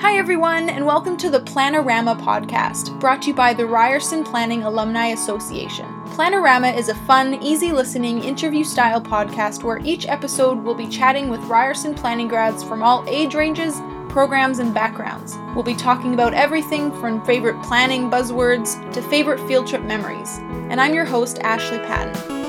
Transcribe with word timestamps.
Hi, 0.00 0.16
everyone, 0.16 0.70
and 0.70 0.86
welcome 0.86 1.16
to 1.18 1.28
the 1.28 1.40
Planorama 1.40 2.18
podcast, 2.20 2.98
brought 3.00 3.22
to 3.22 3.28
you 3.28 3.34
by 3.34 3.52
the 3.52 3.66
Ryerson 3.66 4.24
Planning 4.24 4.62
Alumni 4.62 5.08
Association. 5.08 5.86
Planorama 6.06 6.76
is 6.76 6.88
a 6.88 6.94
fun, 6.94 7.34
easy 7.42 7.70
listening, 7.70 8.24
interview 8.24 8.64
style 8.64 9.00
podcast 9.00 9.62
where 9.62 9.78
each 9.84 10.06
episode 10.06 10.64
will 10.64 10.74
be 10.74 10.88
chatting 10.88 11.28
with 11.28 11.40
Ryerson 11.40 11.94
planning 11.94 12.28
grads 12.28 12.64
from 12.64 12.82
all 12.82 13.04
age 13.06 13.34
ranges, 13.34 13.80
programs, 14.08 14.58
and 14.58 14.72
backgrounds. 14.72 15.36
We'll 15.54 15.64
be 15.64 15.76
talking 15.76 16.14
about 16.14 16.34
everything 16.34 16.90
from 17.00 17.24
favorite 17.24 17.62
planning 17.62 18.10
buzzwords 18.10 18.92
to 18.92 19.02
favorite 19.02 19.46
field 19.46 19.66
trip 19.66 19.82
memories. 19.82 20.38
And 20.70 20.80
I'm 20.80 20.94
your 20.94 21.04
host, 21.04 21.38
Ashley 21.40 21.78
Patton. 21.78 22.39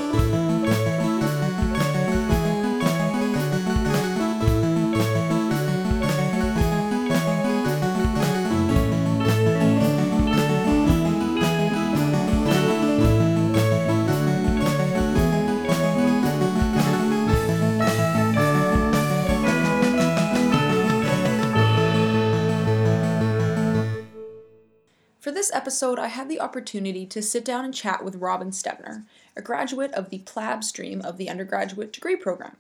Episode, 25.71 25.99
I 25.99 26.07
had 26.07 26.27
the 26.27 26.41
opportunity 26.41 27.05
to 27.05 27.21
sit 27.21 27.45
down 27.45 27.63
and 27.63 27.73
chat 27.73 28.03
with 28.03 28.17
Robyn 28.17 28.52
Stebner, 28.52 29.05
a 29.38 29.41
graduate 29.41 29.94
of 29.94 30.09
the 30.09 30.20
PLAB 30.20 30.66
stream 30.66 30.99
of 30.99 31.16
the 31.16 31.30
undergraduate 31.30 31.94
degree 31.94 32.17
program. 32.17 32.57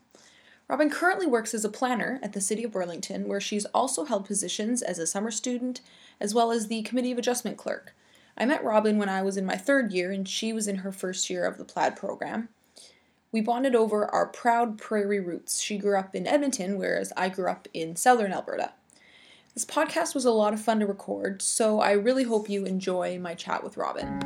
Robyn 0.69 0.89
currently 0.89 1.27
works 1.27 1.53
as 1.53 1.65
a 1.65 1.69
planner 1.69 2.21
at 2.23 2.31
the 2.31 2.39
City 2.39 2.63
of 2.63 2.71
Burlington, 2.71 3.27
where 3.27 3.41
she's 3.41 3.65
also 3.65 4.05
held 4.05 4.23
positions 4.23 4.81
as 4.81 4.97
a 4.97 5.05
summer 5.05 5.29
student 5.29 5.81
as 6.21 6.33
well 6.33 6.53
as 6.53 6.67
the 6.67 6.83
Committee 6.83 7.11
of 7.11 7.17
Adjustment 7.17 7.57
clerk. 7.57 7.93
I 8.37 8.45
met 8.45 8.63
Robyn 8.63 8.97
when 8.97 9.09
I 9.09 9.21
was 9.23 9.35
in 9.35 9.45
my 9.45 9.57
third 9.57 9.91
year, 9.91 10.09
and 10.09 10.25
she 10.25 10.53
was 10.53 10.65
in 10.65 10.77
her 10.77 10.93
first 10.93 11.29
year 11.29 11.43
of 11.43 11.57
the 11.57 11.65
PLAD 11.65 11.97
program. 11.97 12.47
We 13.33 13.41
bonded 13.41 13.75
over 13.75 14.05
our 14.05 14.27
proud 14.27 14.77
prairie 14.77 15.19
roots. 15.19 15.59
She 15.59 15.77
grew 15.77 15.99
up 15.99 16.15
in 16.15 16.25
Edmonton, 16.25 16.77
whereas 16.77 17.11
I 17.17 17.27
grew 17.27 17.49
up 17.49 17.67
in 17.73 17.97
southern 17.97 18.31
Alberta. 18.31 18.71
This 19.53 19.65
podcast 19.65 20.15
was 20.15 20.23
a 20.23 20.31
lot 20.31 20.53
of 20.53 20.61
fun 20.61 20.79
to 20.79 20.85
record, 20.85 21.41
so 21.41 21.81
I 21.81 21.91
really 21.91 22.23
hope 22.23 22.49
you 22.49 22.63
enjoy 22.63 23.19
my 23.19 23.33
chat 23.33 23.65
with 23.65 23.75
Robyn. 23.75 24.21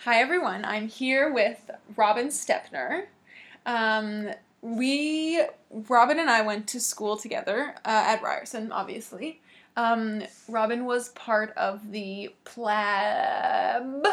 Hi, 0.00 0.20
everyone. 0.20 0.66
I'm 0.66 0.88
here 0.88 1.32
with 1.32 1.70
Robyn 1.96 2.26
Stebner. 2.26 3.06
Um, 3.64 4.28
we, 4.60 5.42
Robyn 5.70 6.18
and 6.18 6.28
I 6.28 6.42
went 6.42 6.68
to 6.68 6.80
school 6.80 7.16
together 7.16 7.74
uh, 7.86 8.04
at 8.06 8.22
Ryerson, 8.22 8.70
obviously. 8.70 9.40
Um, 9.78 10.22
Robyn 10.46 10.84
was 10.84 11.08
part 11.10 11.56
of 11.56 11.90
the 11.90 12.34
PLAB. 12.44 14.04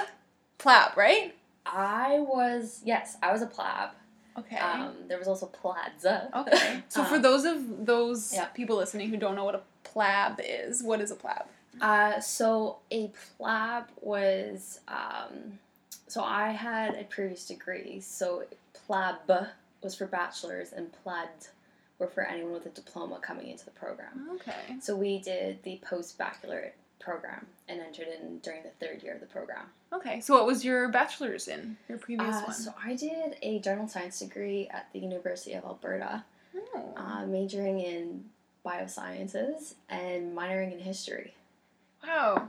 PLAB, 0.59 0.95
right? 0.95 1.35
I 1.65 2.19
was, 2.19 2.79
yes, 2.85 3.17
I 3.21 3.33
was 3.33 3.41
a 3.41 3.47
PLAB. 3.47 3.89
Okay. 4.41 4.57
Um, 4.57 4.93
there 5.07 5.17
was 5.17 5.27
also 5.27 5.47
Plaza. 5.47 6.29
Okay. 6.35 6.83
So 6.89 7.01
um, 7.01 7.07
for 7.07 7.19
those 7.19 7.45
of 7.45 7.85
those 7.85 8.33
yeah. 8.33 8.45
people 8.45 8.77
listening 8.77 9.09
who 9.09 9.17
don't 9.17 9.35
know 9.35 9.45
what 9.45 9.55
a 9.55 9.61
plab 9.83 10.39
is, 10.43 10.83
what 10.83 10.99
is 11.01 11.11
a 11.11 11.15
plab? 11.15 11.45
Uh, 11.79 12.19
so 12.19 12.77
a 12.91 13.11
plab 13.37 13.85
was 14.01 14.79
um, 14.87 15.59
so 16.07 16.21
I 16.21 16.51
had 16.51 16.95
a 16.95 17.05
previous 17.05 17.47
degree. 17.47 18.01
So 18.01 18.43
plab 18.73 19.15
was 19.81 19.95
for 19.95 20.05
bachelor's 20.05 20.73
and 20.73 20.91
plaid 21.03 21.29
were 21.99 22.07
for 22.07 22.23
anyone 22.23 22.51
with 22.51 22.65
a 22.65 22.69
diploma 22.69 23.19
coming 23.21 23.47
into 23.47 23.63
the 23.63 23.71
program. 23.71 24.27
Okay. 24.35 24.77
So 24.81 24.95
we 24.95 25.19
did 25.19 25.63
the 25.63 25.79
post 25.87 26.17
baccalaureate 26.17 26.75
program 27.01 27.45
and 27.67 27.81
entered 27.81 28.07
in 28.07 28.39
during 28.39 28.63
the 28.63 28.69
third 28.79 29.03
year 29.03 29.13
of 29.13 29.19
the 29.19 29.25
program. 29.25 29.65
Okay, 29.91 30.21
so 30.21 30.33
what 30.33 30.45
was 30.45 30.63
your 30.63 30.87
bachelor's 30.89 31.47
in 31.47 31.77
your 31.89 31.97
previous 31.97 32.35
uh, 32.35 32.43
one? 32.43 32.53
So 32.53 32.73
I 32.83 32.95
did 32.95 33.35
a 33.41 33.59
general 33.59 33.87
science 33.87 34.19
degree 34.19 34.69
at 34.71 34.87
the 34.93 34.99
University 34.99 35.53
of 35.53 35.65
Alberta, 35.65 36.23
oh. 36.55 36.93
uh, 36.95 37.25
majoring 37.25 37.79
in 37.79 38.25
biosciences 38.65 39.73
and 39.89 40.35
minoring 40.37 40.71
in 40.71 40.79
history. 40.79 41.33
Wow. 42.05 42.45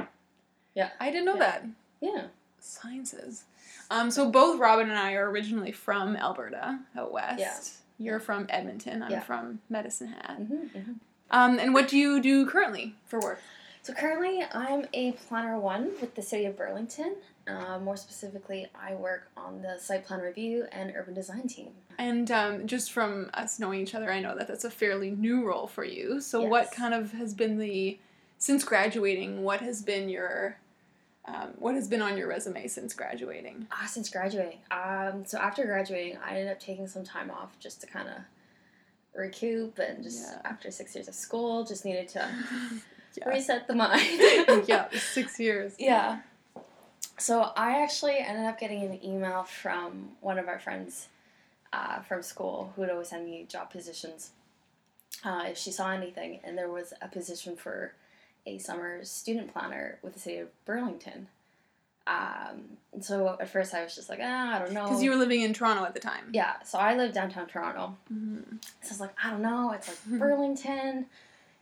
Yeah. 0.74 0.90
I 1.00 1.10
didn't 1.10 1.26
know 1.26 1.34
yeah. 1.34 1.40
that. 1.40 1.66
Yeah. 2.00 2.22
Sciences. 2.60 3.44
Um, 3.90 4.10
so 4.10 4.30
both 4.30 4.60
Robyn 4.60 4.88
and 4.88 4.98
I 4.98 5.14
are 5.14 5.30
originally 5.30 5.72
from 5.72 6.16
Alberta, 6.16 6.78
out 6.96 7.12
west. 7.12 7.38
Yeah. 7.38 7.54
You're 7.98 8.20
from 8.20 8.46
Edmonton. 8.48 9.02
I'm 9.02 9.10
yeah. 9.10 9.20
from 9.20 9.60
Medicine 9.68 10.08
Hat. 10.08 10.38
Mm-hmm, 10.40 10.54
mm-hmm. 10.54 10.92
Um, 11.30 11.58
and 11.58 11.72
what 11.72 11.88
do 11.88 11.96
you 11.96 12.20
do 12.20 12.46
currently 12.46 12.94
for 13.06 13.20
work? 13.20 13.40
So 13.82 13.92
currently, 13.92 14.44
I'm 14.52 14.86
a 14.92 15.10
planner 15.12 15.58
one 15.58 15.90
with 16.00 16.14
the 16.14 16.22
City 16.22 16.44
of 16.44 16.56
Burlington. 16.56 17.16
Uh, 17.48 17.80
more 17.80 17.96
specifically, 17.96 18.68
I 18.80 18.94
work 18.94 19.28
on 19.36 19.60
the 19.60 19.76
site 19.76 20.06
plan 20.06 20.20
review 20.20 20.66
and 20.70 20.92
urban 20.94 21.14
design 21.14 21.48
team. 21.48 21.70
And 21.98 22.30
um, 22.30 22.68
just 22.68 22.92
from 22.92 23.28
us 23.34 23.58
knowing 23.58 23.80
each 23.80 23.96
other, 23.96 24.12
I 24.12 24.20
know 24.20 24.36
that 24.38 24.46
that's 24.46 24.62
a 24.62 24.70
fairly 24.70 25.10
new 25.10 25.44
role 25.44 25.66
for 25.66 25.84
you. 25.84 26.20
So, 26.20 26.42
yes. 26.42 26.50
what 26.50 26.70
kind 26.70 26.94
of 26.94 27.10
has 27.14 27.34
been 27.34 27.58
the 27.58 27.98
since 28.38 28.62
graduating? 28.62 29.42
What 29.42 29.60
has 29.62 29.82
been 29.82 30.08
your 30.08 30.58
um, 31.24 31.54
what 31.58 31.74
has 31.74 31.88
been 31.88 32.02
on 32.02 32.16
your 32.16 32.28
resume 32.28 32.68
since 32.68 32.94
graduating? 32.94 33.66
Ah, 33.72 33.86
since 33.88 34.08
graduating. 34.08 34.58
Um, 34.70 35.24
so 35.24 35.38
after 35.38 35.64
graduating, 35.64 36.18
I 36.24 36.30
ended 36.30 36.52
up 36.52 36.60
taking 36.60 36.86
some 36.86 37.02
time 37.02 37.32
off 37.32 37.58
just 37.58 37.80
to 37.80 37.88
kind 37.88 38.08
of 38.08 38.14
recoup 39.14 39.78
and 39.78 40.02
just 40.02 40.22
yeah. 40.30 40.38
after 40.44 40.70
six 40.70 40.94
years 40.94 41.08
of 41.08 41.14
school, 41.14 41.64
just 41.64 41.84
needed 41.84 42.08
to 42.08 42.28
yeah. 43.16 43.28
reset 43.28 43.66
the 43.66 43.74
mind. 43.74 44.02
yeah, 44.66 44.88
six 44.92 45.38
years. 45.38 45.74
Yeah. 45.78 46.20
So 47.18 47.52
I 47.56 47.82
actually 47.82 48.18
ended 48.18 48.46
up 48.46 48.58
getting 48.58 48.82
an 48.82 49.04
email 49.04 49.44
from 49.44 50.10
one 50.20 50.38
of 50.38 50.48
our 50.48 50.58
friends 50.58 51.08
uh, 51.72 52.00
from 52.00 52.22
school 52.22 52.72
who 52.74 52.82
would 52.82 52.90
always 52.90 53.08
send 53.08 53.26
me 53.26 53.46
job 53.48 53.70
positions 53.70 54.30
uh, 55.24 55.44
if 55.46 55.56
she 55.56 55.70
saw 55.70 55.90
anything, 55.90 56.40
and 56.42 56.58
there 56.58 56.68
was 56.68 56.92
a 57.00 57.08
position 57.08 57.56
for 57.56 57.92
a 58.44 58.58
summer 58.58 59.04
student 59.04 59.52
planner 59.52 59.98
with 60.02 60.14
the 60.14 60.18
city 60.18 60.38
of 60.38 60.48
Burlington. 60.64 61.28
Um, 62.06 62.78
and 62.92 63.04
so 63.04 63.36
at 63.40 63.48
first 63.48 63.74
I 63.74 63.84
was 63.84 63.94
just 63.94 64.08
like, 64.08 64.18
ah, 64.20 64.56
I 64.56 64.58
don't 64.58 64.72
know. 64.72 64.84
Because 64.84 65.02
you 65.02 65.10
were 65.10 65.16
living 65.16 65.42
in 65.42 65.52
Toronto 65.52 65.84
at 65.84 65.94
the 65.94 66.00
time. 66.00 66.30
Yeah, 66.32 66.60
so 66.64 66.78
I 66.78 66.96
lived 66.96 67.14
downtown 67.14 67.46
Toronto. 67.46 67.96
Mm-hmm. 68.12 68.56
So 68.82 68.88
I 68.88 68.88
was 68.88 69.00
like, 69.00 69.14
I 69.22 69.30
don't 69.30 69.42
know. 69.42 69.72
It's 69.72 69.88
like 69.88 69.98
Burlington 70.18 71.06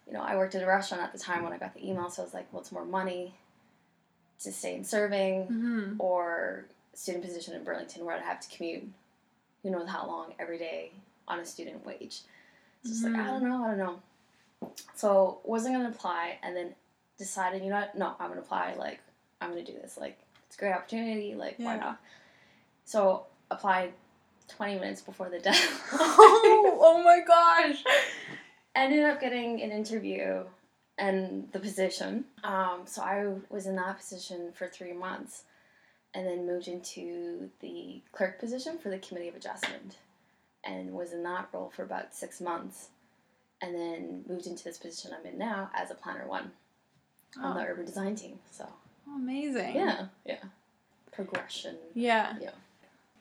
you 0.07 0.13
know, 0.13 0.23
I 0.23 0.37
worked 0.37 0.55
at 0.55 0.63
a 0.63 0.67
restaurant 0.67 1.03
at 1.05 1.13
the 1.13 1.19
time 1.19 1.45
when 1.45 1.53
I 1.53 1.59
got 1.59 1.75
the 1.75 1.89
email, 1.89 2.11
so 2.11 2.23
I 2.23 2.25
was 2.25 2.35
like, 2.35 2.49
what's 2.53 2.73
more 2.73 2.85
money 2.85 3.35
to 4.41 4.51
stay 4.51 4.75
in 4.75 4.85
serving 4.85 5.43
mm-hmm. 5.43 5.95
or 5.99 6.65
student 6.95 7.25
position 7.25 7.55
in 7.55 7.63
Burlington 7.63 8.05
where 8.05 8.17
I'd 8.17 8.23
have 8.23 8.41
to 8.41 8.57
commute 8.57 8.89
who 9.63 9.71
knows 9.71 9.89
how 9.89 10.07
long 10.07 10.35
every 10.39 10.59
day 10.59 10.93
on 11.29 11.39
a 11.39 11.45
student 11.45 11.85
wage. 11.85 12.23
So 12.83 12.91
it's 12.91 13.05
mm-hmm. 13.05 13.15
like, 13.15 13.23
I 13.23 13.31
don't 13.31 13.49
know, 13.49 13.65
I 13.65 13.69
don't 13.69 13.79
know. 13.79 14.01
So 14.95 15.39
wasn't 15.45 15.77
gonna 15.77 15.91
apply 15.91 16.39
and 16.43 16.57
then 16.57 16.75
decided, 17.19 17.63
you 17.63 17.71
know 17.71 17.77
what, 17.77 17.97
no, 17.97 18.15
I'm 18.19 18.31
gonna 18.31 18.41
apply, 18.41 18.75
like, 18.79 19.01
I'm 19.41 19.51
gonna 19.51 19.65
do 19.65 19.75
this. 19.75 19.99
Like, 19.99 20.19
it's 20.47 20.57
a 20.57 20.59
great 20.59 20.73
opportunity, 20.73 21.35
like, 21.35 21.57
yeah. 21.59 21.67
why 21.67 21.77
not? 21.77 22.01
So 22.85 23.27
applied 23.51 23.93
20 24.49 24.77
minutes 24.77 25.03
before 25.03 25.29
the 25.29 25.39
deadline. 25.41 25.69
oh, 25.93 26.79
oh 26.81 27.03
my 27.03 27.21
gosh 27.27 27.85
ended 28.85 29.05
up 29.05 29.21
getting 29.21 29.63
an 29.63 29.71
interview 29.71 30.45
and 30.99 31.49
the 31.53 31.59
position. 31.59 32.25
Um, 32.45 32.83
so 32.85 33.03
I 33.03 33.33
was 33.49 33.67
in 33.67 33.77
that 33.77 33.99
position 33.99 34.53
for 34.55 34.69
three 34.69 34.93
months 34.93 35.45
and 36.15 36.27
then 36.27 36.47
moved 36.47 36.69
into 36.69 37.51
the 37.61 38.03
clerk 38.13 38.39
position 38.39 38.79
for 38.79 38.91
the 38.91 38.99
Committee 38.99 39.29
of 39.29 39.37
Adjustment 39.37 39.97
and 40.65 40.93
was 40.93 41.13
in 41.13 41.23
that 41.23 41.49
role 41.53 41.73
for 41.75 41.83
about 41.83 42.15
six 42.15 42.41
months 42.41 42.89
and 43.63 43.75
then 43.75 44.25
moved 44.29 44.47
into 44.47 44.65
this 44.65 44.79
position 44.79 45.13
I'm 45.19 45.27
in 45.27 45.39
now 45.39 45.71
as 45.75 45.91
a 45.91 45.95
planner 45.95 46.27
one 46.27 46.51
oh. 47.39 47.47
on 47.47 47.57
the 47.57 47.63
oh. 47.63 47.67
urban 47.67 47.85
design 47.85 48.15
team. 48.15 48.39
So 48.51 48.67
oh, 49.09 49.17
amazing. 49.17 49.75
Yeah, 49.75 50.07
yeah. 50.25 50.45
Progression. 51.13 51.77
Yeah. 51.95 52.35
Yeah. 52.41 52.51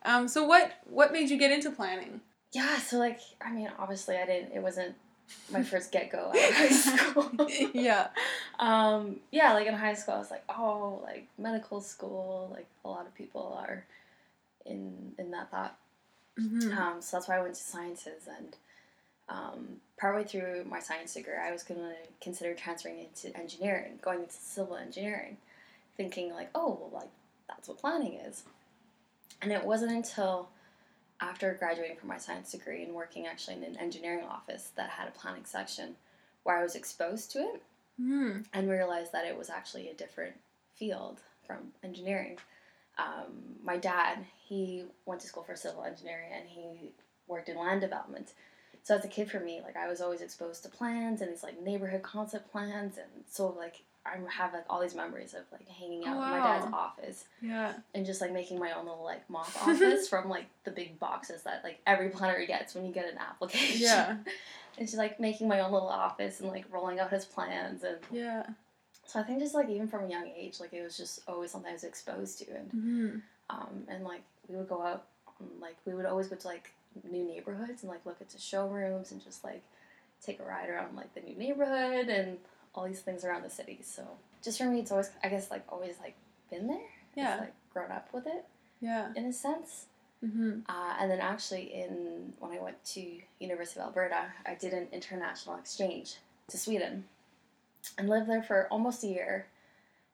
Um, 0.04 0.28
so 0.28 0.46
what 0.46 0.72
what 0.90 1.12
made 1.12 1.30
you 1.30 1.38
get 1.38 1.52
into 1.52 1.72
planning? 1.72 2.22
Yeah, 2.52 2.78
so 2.80 2.98
like 2.98 3.20
I 3.42 3.52
mean 3.52 3.70
obviously 3.78 4.18
I 4.18 4.26
didn't 4.26 4.54
it 4.54 4.62
wasn't 4.62 4.96
my 5.52 5.64
first 5.64 5.92
get 5.92 6.12
go 6.12 6.30
out 6.30 6.36
of 6.36 6.42
high 6.56 6.70
school. 6.70 7.50
yeah. 7.74 8.08
Um, 8.60 9.18
yeah, 9.32 9.54
like 9.54 9.68
in 9.68 9.74
high 9.74 9.94
school, 9.94 10.16
I 10.16 10.20
was 10.20 10.32
like, 10.32 10.44
oh, 10.50 11.02
like 11.04 11.28
medical 11.38 11.82
school, 11.82 12.50
like 12.52 12.68
a 12.86 12.90
lot 12.90 13.06
of 13.08 13.16
people 13.16 13.58
are 13.60 13.86
in 14.66 15.14
in 15.18 15.32
that 15.32 15.52
thought. 15.52 15.78
Mm-hmm. 16.40 16.78
Um, 16.78 17.02
so 17.02 17.18
that's 17.18 17.28
why 17.28 17.38
I 17.38 17.42
went 17.42 17.56
to 17.56 17.62
sciences, 17.62 18.28
and 18.38 18.56
um, 19.28 19.68
partway 19.98 20.24
through 20.24 20.66
my 20.70 20.80
science 20.80 21.14
degree, 21.14 21.34
I 21.42 21.52
was 21.52 21.64
going 21.64 21.80
to 21.80 21.94
consider 22.22 22.54
transferring 22.54 23.00
into 23.00 23.36
engineering, 23.38 24.00
going 24.02 24.22
into 24.22 24.34
civil 24.34 24.76
engineering, 24.76 25.38
thinking 25.98 26.34
like, 26.34 26.50
oh, 26.56 26.78
well, 26.80 26.92
like 26.94 27.10
that's 27.48 27.68
what 27.68 27.80
planning 27.80 28.14
is. 28.14 28.44
And 29.42 29.52
it 29.52 29.64
wasn't 29.64 29.92
until 29.92 30.50
after 31.22 31.54
graduating 31.54 31.98
from 31.98 32.10
my 32.10 32.18
science 32.18 32.52
degree 32.52 32.84
and 32.84 32.94
working 32.94 33.28
actually 33.28 33.56
in 33.58 33.64
an 33.64 33.78
engineering 33.78 34.26
office 34.30 34.72
that 34.76 34.90
had 34.90 35.08
a 35.08 35.12
planning 35.12 35.46
section 35.46 35.96
where 36.44 36.58
I 36.58 36.64
was 36.64 36.76
exposed 36.76 37.32
to 37.32 37.40
it 37.40 37.62
Mm. 38.00 38.46
and 38.54 38.70
realized 38.70 39.12
that 39.12 39.26
it 39.26 39.38
was 39.38 39.50
actually 39.50 39.90
a 39.90 39.94
different 39.94 40.36
field 40.76 41.20
from 41.46 41.74
engineering. 41.84 42.38
Um, 42.98 43.58
my 43.62 43.76
dad, 43.76 44.20
he 44.38 44.86
went 45.06 45.20
to 45.20 45.28
school 45.28 45.44
for 45.44 45.56
civil 45.58 45.84
engineering 45.84 46.30
and 46.34 46.48
he 46.48 46.94
worked 47.28 47.50
in 47.50 47.58
land 47.58 47.82
development. 47.82 48.32
So 48.84 48.96
as 48.96 49.04
a 49.04 49.10
kid 49.10 49.30
for 49.30 49.42
me, 49.42 49.60
like 49.62 49.76
I 49.76 49.90
was 49.90 50.00
always 50.00 50.22
exposed 50.22 50.64
to 50.64 50.70
plans 50.70 51.20
and 51.20 51.30
these 51.30 51.44
like 51.44 51.62
neighborhood 51.62 52.02
concept 52.02 52.50
plans 52.52 52.98
and 52.98 53.26
so 53.30 53.50
like 53.50 53.84
I 54.06 54.18
have 54.32 54.54
like 54.54 54.64
all 54.70 54.80
these 54.82 54.96
memories 54.96 55.34
of 55.34 55.42
like 55.52 55.68
hanging 55.68 56.06
out 56.06 56.14
in 56.16 56.20
my 56.22 56.38
dad's 56.40 56.74
office 56.74 57.26
Yeah. 57.42 57.74
and 57.94 58.06
just 58.06 58.22
like 58.22 58.32
making 58.32 58.58
my 58.58 58.72
own 58.72 58.86
little 58.86 59.04
like 59.04 59.30
mock 59.30 59.52
office 59.62 60.08
from 60.10 60.30
like 60.30 60.46
the 60.64 60.72
big 60.72 61.00
boxes 61.00 61.44
that 61.44 61.64
like 61.64 61.80
every 61.86 62.10
planner 62.10 62.44
gets 62.46 62.74
when 62.76 62.86
you 62.86 62.92
get 62.94 63.06
an 63.12 63.18
application. 63.20 63.82
Yeah. 63.82 64.16
and 64.78 64.88
just 64.88 64.98
like 64.98 65.20
making 65.20 65.48
my 65.48 65.60
own 65.60 65.72
little 65.72 65.90
office 65.90 66.40
and 66.40 66.50
like 66.50 66.66
rolling 66.72 67.00
out 67.00 67.12
his 67.12 67.26
plans 67.26 67.84
and 67.84 67.98
Yeah. 68.12 68.46
so 69.06 69.20
I 69.20 69.24
think 69.24 69.40
just 69.40 69.54
like 69.54 69.70
even 69.70 69.88
from 69.88 70.06
a 70.06 70.10
young 70.10 70.28
age, 70.36 70.60
like 70.60 70.74
it 70.74 70.82
was 70.82 70.98
just 70.98 71.22
always 71.28 71.52
something 71.52 71.70
I 71.70 71.74
was 71.74 71.84
exposed 71.84 72.40
to 72.40 72.46
and 72.56 72.72
Mm. 72.72 73.22
um 73.50 73.84
and 73.90 74.04
like 74.06 74.22
we 74.48 74.56
would 74.56 74.70
go 74.70 74.82
out 74.82 75.04
um, 75.40 75.48
like 75.62 75.76
we 75.86 75.94
would 75.94 76.06
always 76.06 76.28
go 76.28 76.36
to 76.38 76.48
like 76.48 76.72
new 77.12 77.24
neighborhoods 77.26 77.84
and 77.84 77.92
like 77.92 78.06
look 78.06 78.18
at 78.22 78.30
the 78.30 78.40
showrooms 78.40 79.12
and 79.12 79.24
just 79.24 79.44
like 79.44 79.62
take 80.26 80.40
a 80.40 80.44
ride 80.44 80.70
around 80.70 80.96
like 80.96 81.14
the 81.14 81.22
new 81.22 81.36
neighborhood 81.38 82.08
and 82.10 82.38
all 82.76 82.86
these 82.88 83.02
things 83.02 83.24
around 83.24 83.44
the 83.44 83.50
city. 83.50 83.80
So 83.84 84.04
just 84.44 84.58
for 84.58 84.66
me 84.66 84.80
it's 84.80 84.92
always 84.92 85.10
I 85.24 85.30
guess 85.30 85.52
like 85.52 85.64
always 85.70 85.96
like 86.02 86.16
been 86.50 86.68
there. 86.68 86.78
Yeah. 87.16 87.34
It's, 87.34 87.42
like 87.42 87.54
grown 87.74 87.92
up 87.92 88.10
with 88.14 88.26
it 88.28 88.46
Yeah. 88.82 89.10
in 89.16 89.26
a 89.26 89.34
sense. 89.34 89.86
Mm-hmm. 90.26 90.60
Uh, 90.68 90.94
and 91.00 91.10
then 91.10 91.20
actually, 91.22 91.74
in 91.74 92.34
when 92.40 92.52
I 92.52 92.60
went 92.62 92.84
to 92.86 93.20
University 93.40 93.80
of 93.80 93.86
Alberta, 93.88 94.26
I 94.46 94.54
did 94.56 94.74
an 94.74 94.88
international 94.92 95.56
exchange 95.56 96.16
to 96.50 96.58
Sweden, 96.58 97.06
and 97.98 98.10
lived 98.10 98.28
there 98.28 98.44
for 98.44 98.68
almost 98.70 99.04
a 99.06 99.08
year, 99.08 99.48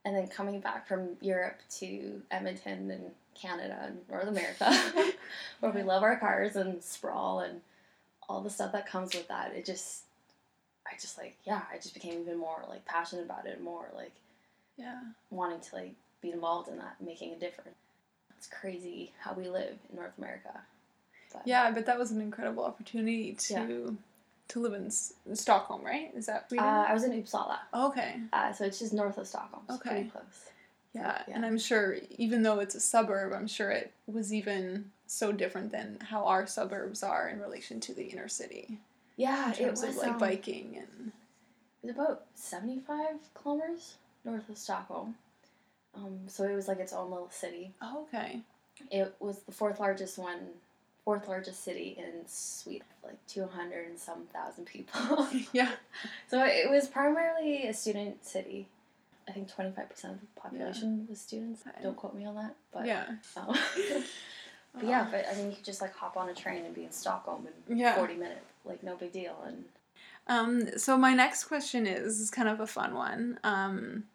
and 0.04 0.16
then 0.16 0.28
coming 0.28 0.60
back 0.60 0.88
from 0.88 1.18
Europe 1.22 1.58
to 1.80 2.22
Edmonton 2.30 2.92
and 2.92 3.12
Canada 3.34 3.80
and 3.82 3.98
North 4.08 4.28
America, 4.28 4.72
where 5.60 5.72
we 5.72 5.82
love 5.82 6.04
our 6.04 6.18
cars 6.18 6.56
and 6.56 6.84
sprawl 6.84 7.40
and 7.40 7.62
all 8.30 8.42
the 8.42 8.50
stuff 8.52 8.74
that 8.74 8.88
comes 8.88 9.16
with 9.16 9.28
that. 9.30 9.54
It 9.56 9.66
just, 9.66 10.04
I 10.88 10.96
just 11.00 11.18
like 11.18 11.36
yeah, 11.46 11.62
I 11.72 11.78
just 11.78 11.94
became 11.94 12.22
even 12.22 12.38
more 12.38 12.64
like 12.70 12.86
passionate 12.86 13.26
about 13.26 13.46
it, 13.48 13.62
more 13.62 13.88
like 13.96 14.14
Yeah. 14.78 15.00
wanting 15.30 15.60
to 15.62 15.76
like 15.76 15.94
be 16.22 16.32
involved 16.32 16.70
in 16.70 16.78
that, 16.78 16.96
making 17.02 17.34
a 17.34 17.36
difference. 17.36 17.76
It's 18.38 18.48
crazy 18.48 19.12
how 19.20 19.34
we 19.34 19.48
live 19.50 19.78
in 19.90 19.96
North 19.98 20.18
America. 20.18 20.62
But 21.34 21.44
Yeah, 21.46 21.72
but 21.72 21.86
that 21.86 21.98
was 21.98 22.12
an 22.12 22.22
incredible 22.22 22.64
opportunity 22.64 23.34
to 23.34 23.54
Yeah. 23.54 23.90
to 24.48 24.60
live 24.60 24.74
in, 24.74 24.86
S- 24.88 25.14
in 25.26 25.36
Stockholm, 25.36 25.84
right? 25.84 26.12
Is 26.14 26.28
that 26.28 26.48
Uh? 26.56 26.62
I 26.62 26.94
was 26.94 27.04
in 27.04 27.12
Uppsala, 27.12 27.58
okay. 27.74 28.22
uh, 28.32 28.54
so 28.54 28.64
it's 28.66 28.78
just 28.78 28.94
north 28.94 29.18
of 29.18 29.28
Stockholm. 29.28 29.64
It's 29.68 29.78
Okay. 29.80 29.90
pretty 29.90 30.10
close. 30.12 30.50
Yeah, 30.94 31.24
Yeah. 31.28 31.36
and 31.36 31.46
I'm 31.46 31.58
sure 31.58 31.98
even 32.12 32.44
though 32.44 32.60
it's 32.60 32.76
a 32.76 32.80
suburb, 32.80 33.34
I'm 33.34 33.48
sure 33.48 33.72
it 33.72 33.92
was 34.08 34.32
even 34.32 34.92
so 35.08 35.32
different 35.32 35.72
than 35.72 36.00
how 36.00 36.26
our 36.26 36.46
suburbs 36.48 37.02
are 37.04 37.28
in 37.28 37.40
relation 37.42 37.80
to 37.82 37.94
the 37.94 38.04
inner 38.06 38.28
city. 38.28 38.80
Yeah, 39.18 39.54
it 39.58 39.70
was 39.72 39.84
of 39.84 39.96
like 39.98 40.08
um, 40.12 40.18
biking 40.18 40.76
and 40.78 41.12
It 41.84 41.88
was 41.88 41.96
about 41.96 42.24
seventy-five 42.36 43.16
kilometers 43.34 43.96
north 44.24 44.50
of 44.50 44.58
Stockholm. 44.58 45.16
Um, 45.96 46.20
so 46.28 46.44
it 46.44 46.54
was 46.56 46.68
like 46.68 46.80
its 46.80 46.92
own 46.94 47.10
little 47.12 47.30
city. 47.30 47.72
oh, 47.82 48.06
okay. 48.14 48.42
It 48.92 49.16
was 49.20 49.40
the 49.40 49.54
fourth 49.54 49.80
largest 49.80 50.18
one, 50.18 50.40
fourth 51.06 51.28
largest 51.30 51.64
city 51.64 51.96
in 51.98 52.28
Sweden, 52.28 52.86
like 53.04 53.18
two 53.28 53.46
hundred 53.48 53.88
and 53.88 53.98
some 53.98 54.24
thousand 54.34 54.66
people. 54.66 55.28
yeah. 55.54 55.72
so 56.28 56.44
it 56.44 56.70
was 56.70 56.88
primarily 56.88 57.68
a 57.68 57.74
student 57.74 58.26
city. 58.26 58.68
I 59.28 59.32
think 59.32 59.48
twenty-five 59.52 59.90
percent 59.90 60.16
of 60.16 60.20
the 60.22 60.28
population 60.42 61.08
was 61.10 61.22
students. 61.22 61.64
Don't 61.82 61.96
quote 61.96 62.14
me 62.16 62.26
on 62.26 62.36
that, 62.36 62.56
but 62.74 62.86
yeah. 62.86 63.06
um, 63.38 63.56
But 64.76 64.84
yeah, 64.88 65.08
but 65.10 65.26
I 65.32 65.36
mean, 65.36 65.52
you 65.52 65.56
could 65.56 65.64
just 65.64 65.80
like 65.82 65.96
hop 65.96 66.18
on 66.18 66.28
a 66.28 66.34
train 66.34 66.66
and 66.66 66.76
be 66.76 66.84
in 66.84 66.92
Stockholm 66.92 67.48
in 67.70 67.78
Yeah. 67.78 67.96
40 67.96 68.16
minutes, 68.16 68.42
like 68.66 68.84
no 68.84 68.96
big 68.96 69.12
deal. 69.12 69.38
And 69.46 69.66
Um, 70.28 70.78
so 70.78 70.98
my 70.98 71.14
next 71.14 71.46
question 71.46 71.86
is, 71.88 72.20
is 72.20 72.32
kind 72.32 72.50
of 72.50 72.60
a 72.60 72.68
fun 72.68 72.94
one. 72.96 73.40
Um, 73.44 74.06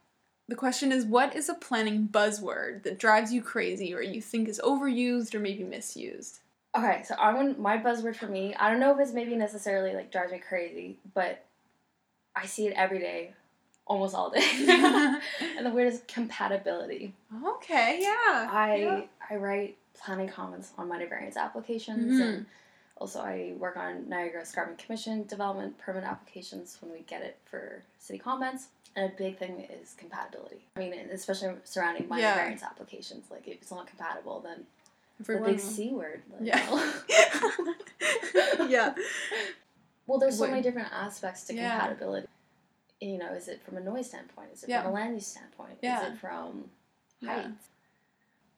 the 0.49 0.57
question 0.57 0.91
is, 0.91 1.05
what 1.05 1.37
is 1.37 1.49
a 1.49 1.55
planning 1.55 2.09
buzzword 2.11 2.83
that 2.83 2.99
drives 2.99 3.33
you 3.33 3.41
crazy, 3.43 3.95
or 3.95 4.03
you 4.03 4.21
think 4.21 4.49
is 4.49 4.61
overused 4.65 5.35
or 5.35 5.41
maybe 5.41 5.63
misused? 5.65 6.41
okay, 6.77 7.03
so 7.05 7.15
I 7.17 7.33
want 7.35 7.59
my 7.59 7.77
buzzword 7.79 8.15
for 8.17 8.27
me. 8.29 8.55
I 8.55 8.71
don't 8.71 8.79
know 8.81 8.93
if 8.95 9.01
it's 9.01 9.13
maybe 9.13 9.35
necessarily 9.37 9.93
like 9.95 10.11
drives 10.13 10.33
me 10.33 10.39
crazy, 10.39 10.99
but 11.15 11.45
I 12.37 12.47
see 12.47 12.67
it 12.69 12.75
every 12.77 12.99
day, 13.01 13.35
almost 13.87 14.15
all 14.15 14.31
day. 14.31 14.41
and 15.57 15.67
the 15.67 15.71
word 15.71 15.87
is 15.89 16.03
compatibility. 16.09 17.13
okay, 17.45 17.99
yeah. 18.01 18.49
I 18.51 18.77
yeah. 18.77 19.03
I 19.31 19.37
write 19.37 19.77
planning 19.95 20.29
comments 20.29 20.73
on 20.79 20.89
minor 20.89 21.07
variance 21.09 21.37
applications 21.37 22.21
Mhm. 22.21 22.27
and 22.29 22.47
also 23.01 23.21
I 23.21 23.55
work 23.59 23.77
on 23.77 24.09
Niagara 24.09 24.43
Escarpment 24.43 24.79
Commission 24.79 25.25
development 25.27 25.79
permit 25.79 26.05
applications 26.05 26.77
when 26.81 26.93
we 26.93 27.01
get 27.01 27.23
it 27.23 27.39
for 27.47 27.83
city 27.99 28.19
comments. 28.19 28.69
And 28.95 29.11
a 29.11 29.17
big 29.17 29.39
thing 29.39 29.67
is 29.71 29.95
compatibility. 29.97 30.65
I 30.77 30.81
mean, 30.81 30.95
especially 31.13 31.55
surrounding 31.65 32.09
minor 32.09 32.23
Yeah. 32.23 32.35
variance 32.35 32.63
applications. 32.63 33.31
Like, 33.31 33.47
if 33.49 33.55
it's 33.63 33.71
not 33.71 33.87
compatible, 33.87 34.41
then 34.41 34.67
Everyone 35.21 35.45
the 35.45 35.51
big 35.53 35.61
C 35.61 35.91
word. 35.91 36.23
Yeah. 36.41 36.71
well. 36.71 36.95
yeah. 38.69 38.95
well, 40.07 40.19
there's 40.19 40.39
so 40.39 40.47
many 40.49 40.61
different 40.63 40.89
aspects 40.93 41.45
to 41.45 41.55
Yeah. 41.55 41.71
compatibility. 41.79 42.27
You 43.01 43.19
know, 43.19 43.33
is 43.33 43.49
it 43.49 43.63
from 43.63 43.77
a 43.77 43.81
noise 43.81 44.09
standpoint? 44.09 44.49
Is 44.53 44.65
it 44.65 44.71
Yeah. 44.71 44.83
from 44.83 44.91
a 44.91 44.95
land 44.95 45.15
use 45.15 45.27
standpoint? 45.27 45.79
Yeah. 45.83 46.03
Is 46.07 46.13
it 46.13 46.19
from 46.19 46.71
Yeah. 47.21 47.35
height? 47.43 47.53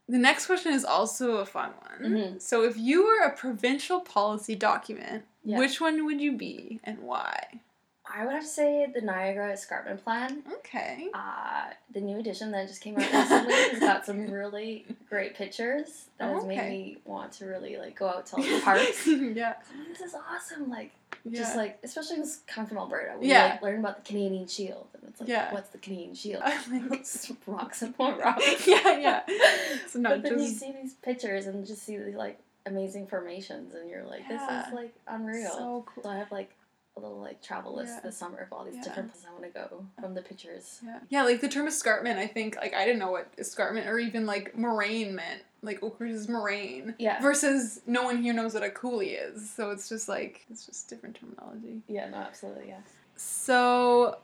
The 0.09 0.19
next 0.19 0.47
question 0.47 0.73
is 0.73 0.85
also 0.85 1.37
a 1.39 1.47
fun 1.47 1.73
one. 2.01 2.11
Mhm. 2.13 2.43
So, 2.43 2.65
if 2.65 2.77
you 2.77 3.07
were 3.07 3.21
a 3.21 3.31
provincial 3.35 4.01
policy 4.01 4.55
document, 4.55 5.25
Yeah. 5.45 5.59
which 5.59 5.81
one 5.81 6.05
would 6.05 6.21
you 6.21 6.33
be 6.33 6.81
and 6.85 6.99
why? 7.01 7.61
I 8.05 8.25
would 8.27 8.35
have 8.35 8.43
to 8.43 8.49
say 8.49 8.87
the 8.95 9.01
Niagara 9.01 9.53
Escarpment 9.53 10.05
Plan. 10.05 10.43
Okay. 10.59 11.09
Uh, 11.15 11.71
the 11.95 12.01
new 12.01 12.19
edition 12.19 12.51
that 12.51 12.69
just 12.69 12.83
came 12.83 12.99
out 12.99 13.11
recently 13.11 13.53
has 13.71 13.79
got 13.81 14.05
some 14.05 14.31
really 14.31 14.85
great 15.09 15.35
pictures 15.35 16.07
that 16.19 16.31
has 16.35 16.45
made 16.45 16.69
me 16.69 16.99
want 17.07 17.33
to 17.35 17.47
really 17.47 17.79
like 17.79 17.95
go 17.97 18.09
out 18.09 18.27
to 18.27 18.37
all 18.37 18.43
the 18.43 18.61
parks. 18.61 19.07
yeah. 19.07 19.55
This 19.89 20.01
is 20.01 20.15
awesome! 20.15 20.69
Like 20.69 20.91
Yeah. 21.25 21.39
just 21.41 21.57
like 21.57 21.79
especially 21.85 22.17
this 22.17 22.41
coming 22.47 22.69
from 22.69 22.79
Alberta, 22.79 23.17
we 23.19 23.29
Yeah. 23.29 23.53
like 23.53 23.63
learn 23.63 23.79
about 23.81 23.97
the 23.97 24.03
Canadian 24.03 24.47
Shield, 24.49 24.87
and 24.95 25.05
it's 25.09 25.21
like, 25.21 25.29
Yeah. 25.29 25.53
what's 25.53 25.69
the 25.71 25.79
Canadian 25.79 26.15
Shield? 26.15 26.43
I 26.45 26.57
like- 26.71 26.93
It's 27.01 27.31
rocks 27.47 27.83
and 27.83 27.95
more 27.99 28.15
rocks. 28.17 28.45
yeah, 28.67 28.99
yeah. 28.99 29.21
It's 29.29 29.95
not 29.95 30.11
but 30.11 30.23
then 30.23 30.39
you 30.39 30.47
just 30.47 30.59
see 30.61 30.73
these 30.73 30.95
pictures 30.95 31.47
and 31.47 31.67
just 31.67 31.83
see 31.85 31.97
these 31.97 32.15
like 32.17 32.39
amazing 32.67 33.07
formations, 33.07 33.75
and 33.75 33.89
you're 33.91 34.05
like, 34.05 34.27
this 34.29 34.41
is 34.43 34.73
like 34.75 34.93
unreal. 35.07 35.51
so 35.51 35.85
cool. 35.87 36.05
So 36.05 36.11
I 36.11 36.17
have 36.19 36.31
like 36.33 36.51
a 36.97 37.01
little 37.01 37.21
like 37.21 37.43
travel 37.43 37.75
list 37.75 37.95
Yeah. 37.97 38.01
this 38.01 38.17
summer 38.19 38.39
of 38.39 38.53
all 38.53 38.65
these 38.65 38.75
Yeah. 38.77 38.83
different 38.83 39.11
places 39.11 39.27
I 39.29 39.33
want 39.33 39.45
to 39.45 39.51
go 39.51 39.87
from 40.01 40.15
the 40.15 40.23
pictures. 40.23 40.81
Yeah. 40.85 41.01
yeah, 41.09 41.23
like 41.23 41.41
the 41.41 41.49
term 41.49 41.67
escarpment, 41.67 42.19
I 42.19 42.27
think, 42.27 42.57
like, 42.57 42.75
I 42.75 42.85
didn't 42.85 42.99
know 42.99 43.11
what 43.11 43.29
escarpment 43.39 43.87
or 43.87 43.99
even, 43.99 44.27
like, 44.27 44.57
moraine 44.57 45.15
meant. 45.15 45.43
Like, 45.63 45.83
Oak 45.83 46.01
Ridges 46.01 46.29
moraine. 46.29 46.95
Yeah. 46.99 47.23
Versus 47.23 47.81
no 47.87 48.03
one 48.03 48.21
here 48.23 48.35
knows 48.35 48.53
what 48.53 48.63
a 48.63 48.71
coulee 48.71 49.11
is. 49.11 49.49
So 49.49 49.71
it's 49.71 49.89
just, 49.89 50.09
like, 50.09 50.45
it's 50.51 50.67
just 50.67 50.89
different 50.89 51.17
terminology. 51.17 51.83
Yeah, 51.87 52.09
no, 52.09 52.19
absolutely, 52.19 52.69
yeah. 52.69 52.81
So, 53.17 54.19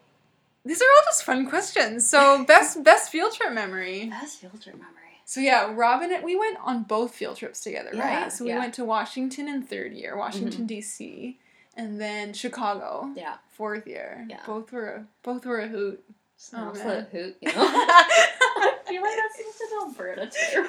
these 0.65 0.83
are 0.83 0.85
all 0.85 1.03
just 1.07 1.23
fun 1.25 1.49
questions. 1.49 2.07
So, 2.09 2.45
best 2.49 2.83
best 2.85 3.11
field 3.11 3.33
trip 3.33 3.53
memory. 3.53 4.07
Best 4.11 4.41
field 4.41 4.61
trip 4.61 4.75
memory. 4.75 4.95
So 5.25 5.41
yeah, 5.41 5.71
Robyn, 5.75 6.11
and 6.11 6.25
we 6.25 6.37
went 6.37 6.57
on 6.65 6.85
both 6.85 7.15
field 7.15 7.37
trips 7.37 7.61
together, 7.61 7.91
Yeah, 7.93 8.23
right? 8.23 8.33
So 8.33 8.45
we 8.45 8.51
yeah. 8.51 8.61
went 8.61 8.73
to 8.75 8.85
Washington 8.87 9.47
in 9.47 9.63
third 9.63 9.93
year, 9.93 10.17
Washington 10.17 10.61
mm-hmm. 10.61 10.67
D.C., 10.67 11.39
and 11.79 11.99
then 12.01 12.35
Chicago, 12.35 13.11
Yeah. 13.17 13.37
fourth 13.53 13.87
year. 13.87 14.27
Yeah. 14.29 14.41
Both 14.47 14.71
were 14.73 15.05
both 15.23 15.47
were 15.47 15.61
a 15.61 15.69
hoot. 15.69 16.05
Just 16.37 16.53
Oh, 16.55 16.59
man. 16.59 16.69
absolute 16.69 17.09
hoot, 17.11 17.37
you 17.41 17.49
know? 17.53 17.55
I 17.57 18.79
feel 18.87 19.03
like 19.03 19.17
that's 19.17 19.59
such 19.59 19.73
an 19.73 19.79
Alberta 19.83 20.31
term. 20.53 20.69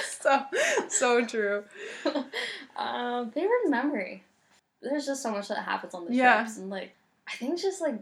so 0.20 0.44
so 0.88 1.24
true. 1.24 1.64
um, 2.76 3.30
favorite 3.30 3.68
memory. 3.68 4.22
There's 4.82 5.06
just 5.06 5.22
so 5.22 5.30
much 5.32 5.48
that 5.48 5.58
happens 5.64 5.94
on 5.94 6.04
the 6.06 6.14
Yeah. 6.14 6.42
trips, 6.42 6.58
and 6.58 6.68
like 6.70 6.92
I 7.26 7.32
think 7.36 7.58
just 7.60 7.80
like 7.80 7.94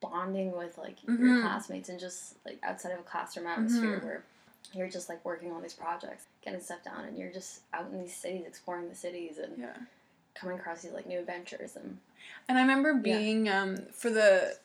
bonding 0.00 0.56
with 0.56 0.76
like 0.78 1.00
Mhm. 1.02 1.18
your 1.20 1.40
classmates 1.42 1.88
and 1.88 1.98
just 1.98 2.34
like 2.44 2.58
outside 2.62 2.92
of 2.92 3.00
a 3.00 3.02
classroom 3.02 3.46
atmosphere 3.46 3.98
Mhm. 3.98 4.04
where 4.04 4.22
you're 4.72 4.88
just 4.88 5.08
like 5.08 5.24
working 5.24 5.50
on 5.52 5.62
these 5.62 5.72
projects, 5.74 6.24
getting 6.42 6.60
stuff 6.60 6.82
down, 6.84 7.04
and 7.06 7.16
you're 7.16 7.30
just 7.32 7.60
out 7.72 7.86
in 7.90 8.00
these 8.02 8.14
cities, 8.14 8.44
exploring 8.46 8.88
the 8.88 8.94
cities, 8.94 9.38
and 9.38 9.56
Yeah. 9.58 9.74
Coming 10.38 10.58
across 10.58 10.82
these 10.82 10.92
like 10.92 11.06
new 11.06 11.18
adventures 11.18 11.76
and 11.76 11.98
And 12.48 12.58
I 12.58 12.60
remember 12.62 12.90
Yeah. 12.92 13.18
being 13.18 13.48
um 13.48 13.76
for 13.92 14.10
the 14.10 14.56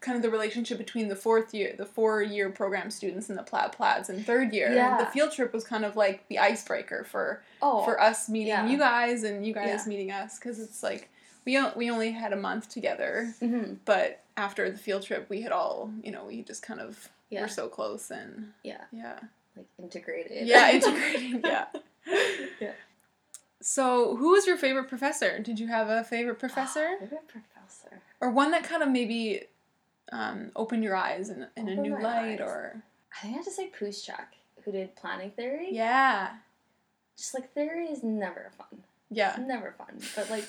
kind 0.00 0.16
of 0.16 0.22
the 0.22 0.30
relationship 0.30 0.78
between 0.78 1.06
the 1.08 1.14
fourth 1.14 1.54
year, 1.54 1.74
the 1.78 1.86
four 1.86 2.22
year 2.22 2.50
program 2.50 2.90
students 2.90 3.28
and 3.28 3.38
the 3.38 3.42
plaid 3.44 3.70
plaids 3.72 4.10
in 4.10 4.24
third 4.24 4.52
year. 4.52 4.72
Yeah. 4.72 4.98
The 4.98 5.06
field 5.06 5.30
trip 5.32 5.52
was 5.52 5.62
kind 5.64 5.84
of 5.84 5.94
like 5.94 6.26
the 6.28 6.38
icebreaker 6.40 7.04
for 7.04 7.42
Oh, 7.62 7.84
for 7.84 8.00
us 8.00 8.28
meeting 8.28 8.48
yeah. 8.48 8.66
you 8.66 8.78
guys 8.78 9.22
and 9.22 9.46
you 9.46 9.54
guys 9.54 9.66
Yeah. 9.68 9.88
meeting 9.88 10.10
us 10.10 10.38
because 10.38 10.58
it's 10.58 10.82
like 10.82 11.08
we 11.44 11.56
o- 11.58 11.72
we 11.76 11.88
only 11.90 12.10
had 12.12 12.32
a 12.32 12.36
month 12.36 12.68
together, 12.68 13.34
hmm 13.40 13.74
but 13.84 14.20
after 14.36 14.68
the 14.70 14.78
field 14.78 15.02
trip 15.02 15.28
we 15.30 15.42
had 15.42 15.52
all 15.52 15.90
you 16.02 16.10
know 16.10 16.24
we 16.24 16.42
just 16.42 16.62
kind 16.62 16.80
of 16.80 17.08
Yeah. 17.30 17.42
were 17.42 17.48
so 17.48 17.68
close 17.68 18.10
and 18.10 18.52
Yeah. 18.64 18.82
yeah 18.92 19.18
like 19.56 19.66
integrated. 19.78 20.46
yeah 20.48 20.70
integrated 20.76 21.40
yeah. 21.44 21.66
Yeah. 22.60 22.72
So, 23.62 24.16
who 24.16 24.32
was 24.32 24.46
your 24.46 24.56
favorite 24.56 24.88
professor? 24.88 25.38
Did 25.38 25.58
you 25.60 25.68
have 25.68 25.88
a 25.88 26.04
favorite 26.04 26.38
professor? 26.38 26.96
Favorite 27.00 27.28
professor. 27.28 28.00
or 28.20 28.30
one 28.30 28.50
that 28.50 28.64
kind 28.64 28.82
of 28.82 28.88
maybe 28.90 29.44
um, 30.10 30.50
opened 30.56 30.82
your 30.84 30.96
eyes 30.96 31.30
in, 31.30 31.46
in 31.56 31.68
a 31.68 31.74
new 31.76 31.92
light 32.02 32.40
eyes. 32.40 32.40
or 32.40 32.82
I 33.16 33.20
think 33.22 33.34
I 33.34 33.36
have 33.36 33.44
to 33.46 33.50
say 33.52 33.70
Pushchak, 33.70 34.26
who 34.64 34.72
did 34.72 34.94
planning 34.96 35.30
theory. 35.30 35.68
yeah 35.72 36.30
Just 37.16 37.34
like 37.34 37.52
theory 37.54 37.86
is 37.86 38.02
never 38.02 38.50
fun. 38.58 38.82
yeah 39.10 39.36
Never 39.40 39.74
fun. 39.78 39.98
But 40.16 40.28
like 40.30 40.44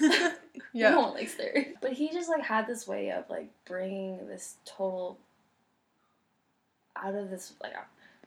yeah 0.72 0.90
no 0.90 1.00
one 1.00 1.14
likes 1.14 1.34
theory. 1.34 1.74
But 1.80 1.92
he 1.94 2.10
just 2.10 2.28
like 2.28 2.42
had 2.44 2.66
this 2.66 2.86
way 2.86 3.10
of 3.10 3.24
like 3.30 3.48
bringing 3.66 4.26
this 4.28 4.56
total 4.64 5.18
out 6.96 7.14
of 7.14 7.30
this 7.30 7.52
like 7.62 7.72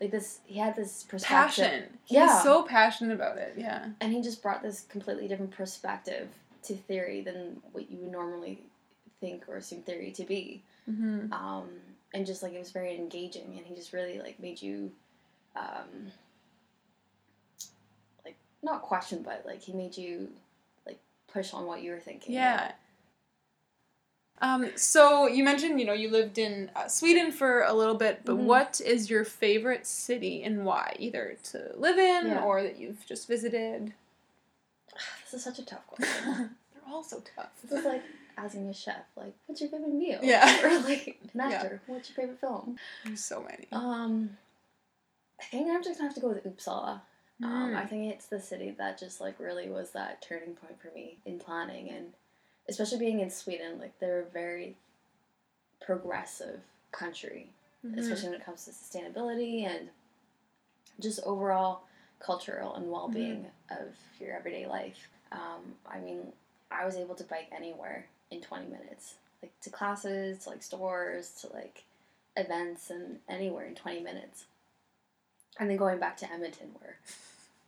like 0.02 0.12
this. 0.12 0.40
He 0.46 0.60
had 0.60 0.76
this 0.76 1.04
perspective. 1.04 1.56
passion 1.56 1.84
he's 2.06 2.18
Yeah. 2.18 2.42
so 2.42 2.64
passionate 2.64 3.14
about 3.14 3.38
it 3.38 3.54
yeah 3.56 3.90
and 4.02 4.12
he 4.12 4.22
just 4.22 4.42
brought 4.42 4.62
this 4.64 4.82
completely 4.82 5.28
different 5.28 5.52
perspective 5.52 6.30
to 6.64 6.76
theory 6.76 7.22
than 7.22 7.62
what 7.72 7.90
you 7.90 8.00
would 8.00 8.12
normally 8.12 8.64
think 9.20 9.48
or 9.48 9.58
assume 9.58 9.84
theory 9.84 10.12
to 10.12 10.24
be 10.24 10.64
mm-hmm. 10.90 11.32
um, 11.32 11.70
and 12.14 12.26
just 12.26 12.42
like 12.44 12.54
it 12.54 12.60
was 12.60 12.72
very 12.72 12.96
engaging 12.96 13.54
and 13.58 13.66
he 13.66 13.76
just 13.76 13.94
really 13.94 14.20
like 14.20 14.40
made 14.40 14.62
you 14.62 14.92
um, 15.56 16.12
like 18.26 18.36
not 18.64 18.82
question 18.82 19.22
but 19.24 19.44
like 19.46 19.62
he 19.62 19.74
made 19.74 19.96
you 19.96 20.30
like 20.86 21.00
push 21.32 21.54
on 21.54 21.66
what 21.66 21.82
you 21.84 21.92
were 21.92 22.00
thinking 22.00 22.34
yeah 22.34 22.72
um, 24.42 24.72
so 24.76 25.28
you 25.28 25.44
mentioned 25.44 25.80
you 25.80 25.86
know 25.86 25.94
you 25.94 26.10
lived 26.10 26.38
in 26.38 26.70
uh, 26.76 26.88
Sweden 26.88 27.32
for 27.32 27.62
a 27.64 27.74
little 27.74 27.96
bit, 27.96 28.22
but 28.26 28.36
Mhm. 28.36 28.44
what 28.46 28.82
is 28.84 29.10
your 29.10 29.24
favorite 29.24 29.86
city 29.88 30.44
and 30.44 30.66
why? 30.66 30.96
Either 31.00 31.38
to 31.52 31.72
live 31.78 31.98
in 31.98 32.28
Yeah. 32.28 32.42
or 32.44 32.64
that 32.64 32.78
you've 32.78 33.06
just 33.06 33.28
visited. 33.28 33.94
this 35.24 35.34
is 35.36 35.44
such 35.44 35.60
a 35.60 35.66
tough 35.66 35.86
question 35.88 36.56
They're 36.74 36.94
all 36.94 37.04
so 37.04 37.22
tough. 37.36 37.50
this 37.62 37.72
is 37.80 37.86
like 37.86 38.04
asking 38.38 38.68
a 38.70 38.74
chef 38.74 39.04
like 39.16 39.34
what's 39.46 39.62
your 39.62 39.70
favorite 39.70 39.94
meal 39.94 40.20
Yeah. 40.24 40.46
or 40.66 40.80
like 40.90 41.20
an 41.24 41.30
Yeah. 41.50 41.50
actor 41.58 41.82
what's 41.88 42.10
your 42.10 42.16
favorite 42.16 42.40
film 42.40 42.78
There's 43.06 43.24
so 43.24 43.42
many. 43.42 43.68
um 43.72 44.38
I 45.40 45.44
think 45.46 45.70
I'm 45.70 45.84
just 45.84 45.98
gonna 46.00 46.10
have 46.10 46.16
to 46.16 46.22
go 46.22 46.30
with 46.30 46.44
Uppsala 46.46 47.02
Um, 47.44 47.72
Mm. 47.72 47.76
I 47.76 47.86
think 47.88 48.14
it's 48.14 48.28
the 48.28 48.40
city 48.40 48.72
that 48.78 49.00
just 49.00 49.20
like 49.22 49.40
really 49.40 49.70
was 49.70 49.92
that 49.92 50.22
turning 50.22 50.56
point 50.56 50.80
for 50.82 50.92
me 50.94 51.18
in 51.26 51.40
planning 51.40 51.90
and 51.90 52.14
especially 52.70 53.00
being 53.00 53.20
in 53.20 53.30
Sweden, 53.30 53.80
like 53.80 53.98
they're 54.00 54.22
a 54.22 54.26
very 54.26 54.76
progressive 55.80 56.62
country, 56.92 57.50
Mhm. 57.84 57.98
especially 57.98 58.30
when 58.30 58.40
it 58.40 58.46
comes 58.46 58.66
to 58.66 58.72
sustainability 58.72 59.64
and 59.66 59.90
just 61.00 61.20
overall 61.24 61.84
cultural 62.20 62.76
and 62.76 62.92
well 62.92 63.08
being 63.08 63.52
of 63.72 63.96
your 64.20 64.36
everyday 64.36 64.68
life. 64.68 65.10
Um, 65.32 65.78
I 65.86 66.00
mean, 66.00 66.32
I 66.70 66.86
was 66.86 66.96
able 66.96 67.16
to 67.16 67.24
bike 67.24 67.48
anywhere 67.52 68.06
in 68.30 68.42
20 68.42 68.68
minutes, 68.68 69.16
like 69.42 69.58
to 69.62 69.70
classes, 69.70 70.44
to 70.44 70.50
like 70.52 70.62
stores, 70.62 71.32
to 71.42 71.48
like 71.54 71.84
events, 72.38 72.90
and 72.92 73.20
anywhere 73.28 73.66
in 73.66 73.76
20 73.76 74.02
minutes. 74.02 74.46
And 75.60 75.70
then 75.70 75.78
going 75.78 76.00
back 76.00 76.18
to 76.18 76.32
Edmonton, 76.32 76.76
where 76.80 76.98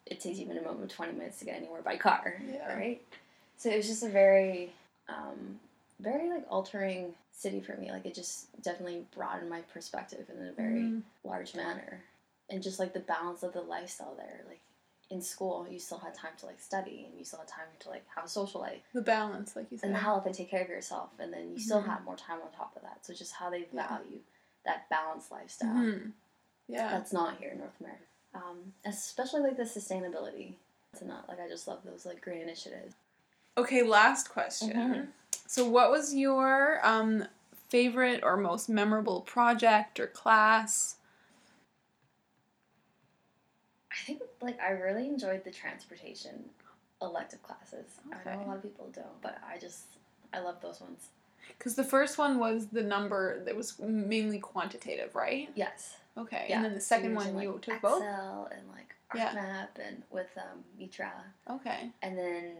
it 0.05 0.19
takes 0.19 0.38
you 0.38 0.45
a 0.45 0.50
minimum 0.50 0.81
of 0.83 0.89
20 0.89 1.13
minutes 1.13 1.39
to 1.39 1.45
get 1.45 1.55
anywhere 1.55 1.81
by 1.81 1.97
car, 1.97 2.39
Yeah. 2.45 2.73
right? 2.75 3.01
So 3.57 3.69
it 3.69 3.77
was 3.77 3.88
just 3.88 4.03
a 4.03 4.09
very, 4.09 4.73
um, 5.10 5.60
very 6.00 6.29
like 6.29 6.45
altering 6.50 7.13
city 7.31 7.62
for 7.62 7.75
me. 7.77 7.91
Like 7.91 8.05
it 8.05 8.13
just 8.15 8.48
definitely 8.62 9.05
broadened 9.15 9.50
my 9.50 9.62
perspective 9.62 10.25
in 10.29 10.48
a 10.48 10.51
very 10.51 10.81
Mhm. 10.81 11.03
large 11.24 11.55
manner. 11.55 12.01
And 12.50 12.62
just 12.62 12.79
like 12.79 12.93
the 12.93 13.00
balance 13.00 13.43
of 13.43 13.53
the 13.53 13.62
lifestyle 13.62 14.15
there. 14.15 14.41
Like 14.48 14.60
in 15.10 15.22
school, 15.22 15.67
you 15.69 15.79
still 15.79 15.98
had 16.00 16.13
time 16.13 16.33
to 16.39 16.45
like 16.45 16.60
study 16.60 17.05
and 17.10 17.17
you 17.17 17.24
still 17.25 17.39
had 17.39 17.48
time 17.48 17.67
to 17.79 17.89
like 17.89 18.03
have 18.15 18.25
a 18.25 18.27
social 18.29 18.62
life 18.62 18.81
The 18.93 19.01
balance, 19.01 19.55
like 19.55 19.72
you 19.72 19.77
said. 19.77 19.88
and 19.88 19.95
the 19.95 20.00
health 20.00 20.25
and 20.25 20.33
take 20.36 20.50
care 20.50 20.62
of 20.63 20.69
yourself. 20.69 21.10
And 21.19 21.31
then 21.33 21.51
you 21.51 21.60
still 21.60 21.81
Mhm. 21.81 21.88
had 21.88 22.03
more 22.03 22.15
time 22.17 22.41
on 22.41 22.51
top 22.51 22.75
of 22.75 22.81
that. 22.83 23.05
So 23.05 23.13
just 23.13 23.33
how 23.33 23.50
they 23.50 23.67
Yeah. 23.72 23.88
value 23.88 24.22
that 24.65 24.88
balanced 24.89 25.31
lifestyle. 25.31 25.74
Mhm. 25.75 26.13
Yeah. 26.67 26.89
That's 26.89 27.12
not 27.12 27.38
here 27.38 27.51
in 27.51 27.60
North 27.60 27.79
America. 27.81 28.03
Um, 28.33 28.74
especially 28.86 29.41
like 29.41 29.57
the 29.57 29.63
sustainability. 29.63 30.55
It's 30.93 31.01
not 31.01 31.27
like 31.27 31.39
I 31.39 31.48
just 31.48 31.67
love 31.67 31.83
those 31.83 32.05
like 32.05 32.22
green 32.22 32.41
initiatives. 32.41 32.95
Okay, 33.57 33.83
last 33.83 34.29
question. 34.29 34.72
Mhm. 34.72 35.07
So, 35.48 35.67
what 35.69 35.91
was 35.91 36.15
your 36.15 36.79
um, 36.83 37.27
favorite 37.69 38.24
or 38.24 38.38
most 38.38 38.69
memorable 38.69 39.22
project 39.22 40.00
or 40.00 40.07
class? 40.07 40.95
I 43.91 44.05
think 44.05 44.22
like 44.41 44.60
I 44.60 44.72
really 44.72 45.07
enjoyed 45.07 45.43
the 45.43 45.51
transportation 45.51 46.50
elective 47.01 47.43
classes. 47.43 47.86
I 48.12 48.36
know 48.36 48.43
a 48.43 48.48
lot 48.48 48.55
of 48.57 48.63
people 48.63 48.89
don't, 48.93 49.22
but 49.22 49.38
I 49.48 49.57
just 49.60 49.83
I 50.33 50.39
love 50.39 50.60
those 50.62 50.81
ones. 50.81 51.10
Because 51.57 51.75
the 51.75 51.83
first 51.83 52.17
one 52.17 52.39
was 52.39 52.67
the 52.67 52.81
number 52.81 53.43
that 53.43 53.55
was 53.55 53.77
mainly 53.79 54.39
quantitative, 54.39 55.13
right? 55.13 55.50
Yes. 55.55 55.98
Okay. 56.17 56.48
Yeah. 56.50 56.57
And 56.57 56.65
then 56.65 56.74
the 56.74 56.79
second 56.81 57.10
you're 57.12 57.15
one 57.15 57.25
using, 57.27 57.41
you 57.41 57.51
like, 57.51 57.62
took 57.62 57.81
both? 57.81 58.01
Excel 58.01 58.50
and 58.51 58.62
like 58.72 58.95
Yeah. 59.13 59.33
ArcMap 59.36 59.86
and 59.86 60.03
with 60.10 60.29
um, 60.38 60.63
Mitra, 60.79 61.12
Okay. 61.50 61.91
and 62.01 62.17
then 62.17 62.53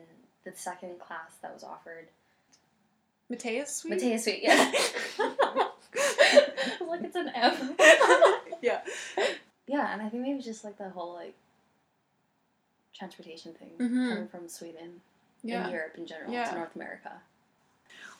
the 0.46 0.52
second 0.56 1.00
class 1.00 1.32
that 1.42 1.54
was 1.54 1.64
offered 1.64 2.08
Matthias 3.30 3.78
Sweet? 3.78 3.92
Matthias 3.92 4.24
Sweet. 4.24 4.40
Yeah. 4.44 4.72
like 6.88 7.02
it's 7.04 7.16
an 7.16 7.30
M. 7.34 7.76
yeah. 8.62 8.82
yeah, 9.68 9.94
and 9.94 10.02
I 10.02 10.10
think 10.10 10.24
maybe 10.24 10.42
just 10.42 10.64
like 10.64 10.78
the 10.78 10.90
whole 10.90 11.14
like 11.14 11.34
transportation 12.94 13.54
thing 13.54 13.70
Mhm. 13.80 14.10
coming 14.10 14.28
from 14.28 14.48
Sweden 14.48 15.02
Yeah. 15.44 15.64
and 15.64 15.72
Europe 15.74 15.96
in 15.98 16.06
general 16.06 16.32
Yeah. 16.32 16.46
to 16.50 16.56
North 16.56 16.76
America. 16.76 17.22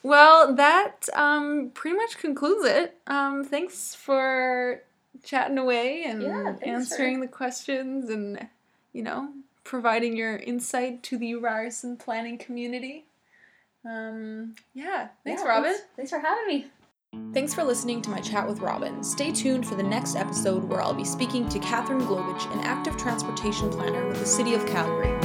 Well, 0.02 0.54
that 0.56 1.08
um, 1.14 1.70
pretty 1.70 1.96
much 1.96 2.18
concludes 2.18 2.64
it. 2.66 3.00
Um, 3.06 3.44
thanks 3.44 3.94
for 3.94 4.82
chatting 5.22 5.58
away 5.58 6.04
and 6.04 6.22
Yeah, 6.22 6.44
thanks 6.44 6.60
for- 6.60 6.66
answering 6.68 7.20
the 7.20 7.28
questions 7.28 8.10
and, 8.10 8.48
you 8.92 9.02
know, 9.02 9.32
providing 9.64 10.16
your 10.16 10.36
insight 10.36 11.02
to 11.04 11.18
the 11.18 11.34
Ryerson 11.34 11.96
planning 11.96 12.38
community. 12.38 13.06
Um, 13.84 14.54
yeah, 14.72 15.08
thanks, 15.24 15.42
Yeah, 15.42 15.48
Robyn. 15.48 15.72
Thanks, 15.72 15.86
thanks 15.96 16.10
for 16.10 16.18
having 16.20 16.46
me. 16.46 16.66
Thanks 17.32 17.54
for 17.54 17.64
listening 17.64 18.02
to 18.02 18.10
my 18.10 18.20
chat 18.20 18.46
with 18.46 18.60
Robyn. 18.60 19.04
Stay 19.04 19.30
tuned 19.30 19.66
for 19.66 19.74
the 19.76 19.82
next 19.82 20.16
episode 20.16 20.64
where 20.64 20.80
I'll 20.80 20.94
be 20.94 21.04
speaking 21.04 21.48
to 21.48 21.58
Catherine 21.60 22.00
Globich, 22.00 22.52
an 22.52 22.60
active 22.60 22.96
transportation 22.96 23.70
planner 23.70 24.06
with 24.08 24.18
the 24.18 24.26
City 24.26 24.54
of 24.54 24.66
Calgary. 24.66 25.23